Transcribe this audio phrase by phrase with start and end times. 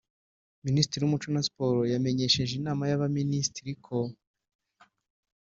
[0.61, 3.97] b) Minisitiri w’Umuco na Siporo yamenyesheje Inama y’Abaminisitiri ko